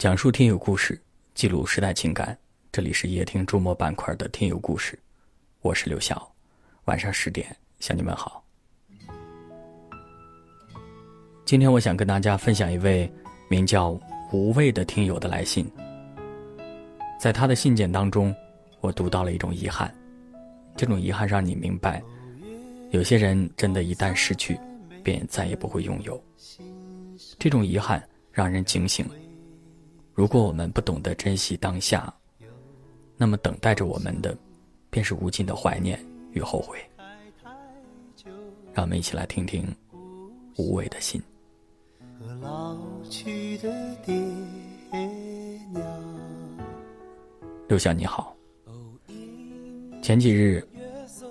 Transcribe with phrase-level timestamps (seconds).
[0.00, 0.98] 讲述听友故事，
[1.34, 2.34] 记录时代情感。
[2.72, 4.98] 这里是夜听周末板块的听友故事，
[5.60, 6.26] 我是刘晓。
[6.86, 8.42] 晚上十点向你们好。
[11.44, 13.12] 今天我想跟大家分享一位
[13.50, 13.90] 名叫
[14.32, 15.70] 无畏的听友的来信。
[17.20, 18.34] 在他的信件当中，
[18.80, 19.94] 我读到了一种遗憾，
[20.78, 22.02] 这种遗憾让你明白，
[22.88, 24.58] 有些人真的，一旦失去，
[25.04, 26.18] 便再也不会拥有。
[27.38, 29.04] 这种遗憾让人警醒。
[30.20, 32.12] 如果我们不懂得珍惜当下，
[33.16, 34.36] 那么等待着我们的，
[34.90, 35.98] 便是无尽的怀念
[36.32, 36.78] 与后悔。
[38.74, 39.66] 让我们一起来听听
[40.58, 41.22] 无畏的心。
[47.66, 48.36] 刘晓你好，
[50.02, 50.62] 前几日，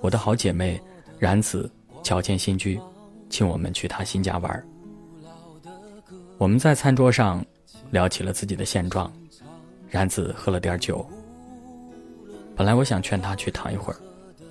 [0.00, 0.80] 我的好姐妹
[1.18, 1.68] 冉子
[2.04, 2.80] 乔迁新居，
[3.28, 4.68] 请我们去她新家玩。
[6.38, 7.44] 我们在餐桌上。
[7.90, 9.12] 聊起了自己的现状，
[9.88, 11.04] 然子喝了点酒。
[12.54, 13.96] 本来我想劝他去躺一会儿，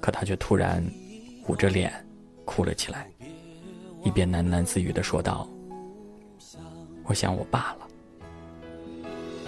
[0.00, 0.84] 可他却突然
[1.46, 1.92] 捂着脸
[2.44, 3.08] 哭了起来，
[4.04, 5.48] 一边喃喃自语的说道
[7.06, 7.88] ：“我想我爸了。”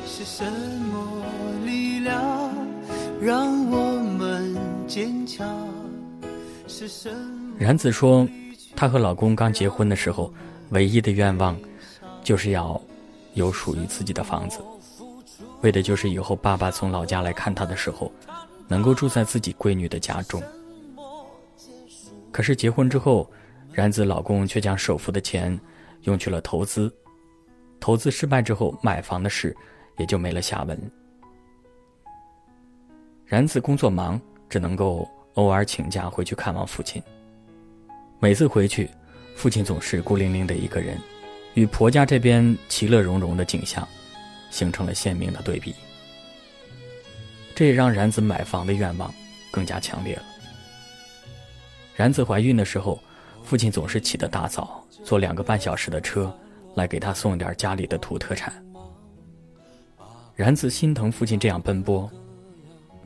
[0.07, 1.27] 是什么
[1.65, 2.55] 力量
[3.21, 5.69] 让我们坚强？
[6.69, 7.11] 是什
[7.59, 8.27] 然子说，
[8.77, 10.33] 她和老公刚结婚的时候，
[10.71, 11.59] 唯一的愿望
[12.23, 12.81] 就是要。
[13.35, 14.59] 有属于自己的房子，
[15.63, 18.11] 为的就是以后爸爸从老家来看他的时候，
[18.67, 20.43] 能够住在自己闺女的家中。
[22.33, 23.31] 可是结婚之后，
[23.73, 25.59] 然子老公却将首付的钱
[26.03, 26.93] 用去了投资，
[27.79, 29.57] 投资失败之后，买房的事
[29.99, 30.91] 也就没了下文。
[33.25, 37.03] 然子工作忙，只能够偶尔请假回去看望父亲。
[38.21, 38.89] 每次回去，
[39.35, 40.99] 父亲总是孤零零的一个人。
[41.55, 43.87] 与婆家这边其乐融融的景象，
[44.51, 45.75] 形成了鲜明的对比。
[47.55, 49.13] 这也让然子买房的愿望
[49.51, 50.23] 更加强烈了。
[51.95, 53.01] 然子怀孕的时候，
[53.45, 56.37] 父亲总是起得大早，坐两个半小时的车
[56.75, 58.53] 来给她送点家里的土特产。
[60.35, 62.11] 然子心疼父亲这样奔波，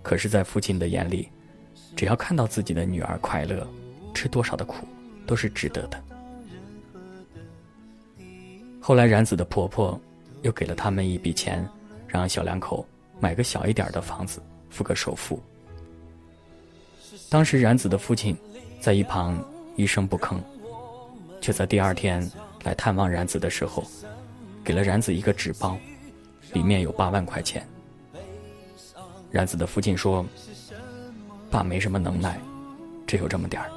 [0.02, 1.28] 可是，在父亲的眼里，
[1.94, 3.68] 只要看到自己的女儿快乐，
[4.14, 4.88] 吃多少的苦
[5.26, 6.02] 都是值得的。
[8.88, 10.00] 后来，冉子的婆婆
[10.40, 11.62] 又给了他们一笔钱，
[12.06, 12.88] 让小两口
[13.20, 14.40] 买个小一点的房子，
[14.70, 15.38] 付个首付。
[17.28, 18.34] 当时，冉子的父亲
[18.80, 19.44] 在一旁
[19.76, 20.38] 一声不吭，
[21.38, 22.26] 却在第二天
[22.64, 23.84] 来探望冉子的时候，
[24.64, 25.76] 给了冉子一个纸包，
[26.54, 27.68] 里面有八万块钱。
[29.30, 30.24] 冉子的父亲说
[31.52, 32.40] ：“爸没什么能耐，
[33.06, 33.70] 只有这么点儿，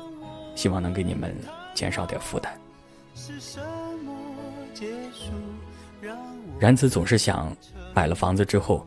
[0.55, 1.35] 希望能给你们
[1.75, 2.49] 减少点负担。”
[6.59, 7.55] 然子总是想，
[7.93, 8.85] 买了房子之后，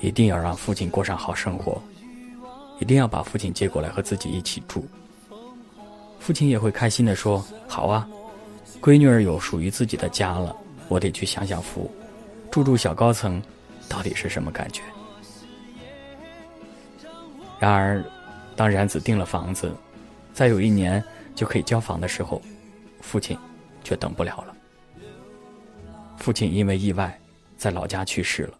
[0.00, 1.80] 一定要让父亲过上好生活，
[2.80, 4.86] 一定要把父亲接过来和自己一起住。
[6.18, 8.08] 父亲也会开心的说：“好啊，
[8.80, 10.54] 闺女儿有属于自己的家了，
[10.88, 11.90] 我得去享享福，
[12.50, 13.40] 住住小高层，
[13.88, 14.82] 到底是什么感觉？”
[17.60, 18.04] 然而，
[18.56, 19.72] 当然子订了房子，
[20.34, 21.02] 再有一年
[21.34, 22.42] 就可以交房的时候，
[23.00, 23.38] 父亲
[23.84, 24.55] 却等不了了。
[26.26, 27.16] 父亲因为意外，
[27.56, 28.58] 在老家去世了。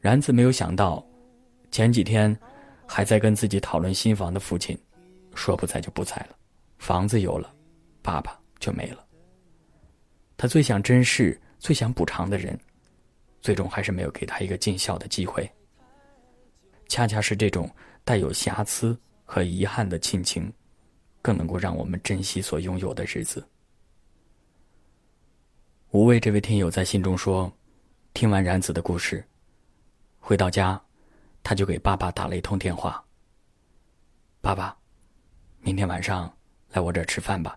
[0.00, 1.04] 然子没有想到，
[1.70, 2.34] 前几天
[2.86, 4.74] 还在跟自己讨论新房的父亲，
[5.34, 6.30] 说不在就不在了，
[6.78, 7.54] 房子有了，
[8.00, 9.04] 爸爸就没了。
[10.38, 12.58] 他最想珍视、最想补偿的人，
[13.42, 15.46] 最终还是没有给他一个尽孝的机会。
[16.88, 17.70] 恰恰是这种
[18.02, 20.50] 带有瑕疵和遗憾的亲情，
[21.20, 23.46] 更能够让我们珍惜所拥有的日子。
[25.94, 27.52] 无畏这位听友在信中说
[28.14, 29.24] ：“听完然子的故事，
[30.18, 30.82] 回到家，
[31.40, 33.00] 他就给爸爸打了一通电话。
[34.40, 34.76] 爸爸，
[35.60, 36.36] 明天晚上
[36.70, 37.56] 来我这儿吃饭吧。”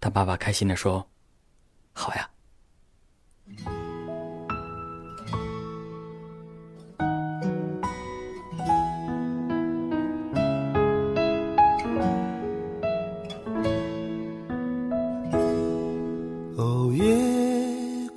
[0.00, 1.08] 他爸爸开心地说
[1.94, 2.28] ：“好呀。”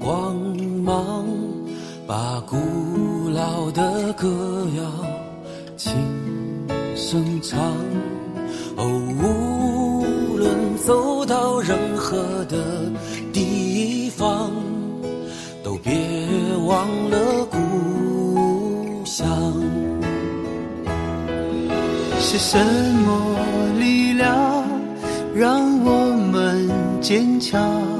[0.00, 0.34] 光
[0.82, 1.26] 芒。
[2.06, 4.82] 把古老的歌谣
[5.76, 5.94] 轻
[6.96, 7.60] 声唱。
[8.76, 8.84] 哦，
[9.22, 12.56] 无论走到任何的
[13.32, 14.50] 地方，
[15.62, 15.92] 都别
[16.66, 19.28] 忘了故乡。
[22.18, 23.38] 是什么
[23.78, 24.64] 力量
[25.32, 26.68] 让我们
[27.00, 27.99] 坚强？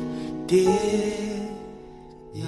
[0.51, 0.67] 爹
[2.33, 2.45] 娘，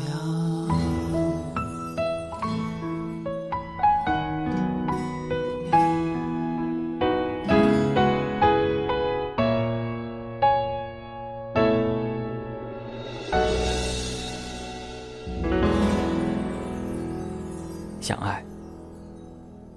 [18.02, 18.44] 想爱，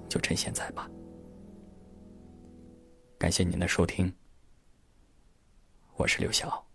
[0.09, 0.91] 就趁现在吧。
[3.17, 4.13] 感谢您的收听，
[5.95, 6.66] 我是刘晓。